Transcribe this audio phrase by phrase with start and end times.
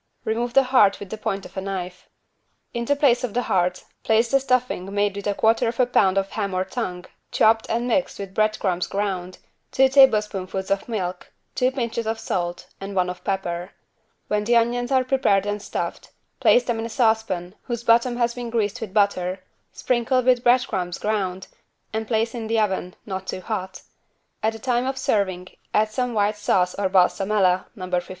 [0.25, 2.09] Remove the heart with the point of a knife.
[2.73, 5.37] In the place of the heart place the stuffing made with 1/4
[5.85, 6.27] lb.
[6.29, 9.37] ham or tongue, chopped and mixed with bread crumbs ground,
[9.71, 13.73] two tablespoonfuls of milk, two pinches of salt and one of pepper.
[14.27, 16.09] When the onions are prepared and stuffed
[16.39, 19.41] place them in a saucepan whose bottom has been greased with butter,
[19.71, 21.45] sprinkle with bread crumbs ground
[21.93, 23.83] and place in the oven, not too hot.
[24.41, 28.07] At the time of serving add some white sauce or =balsamella= (No 54).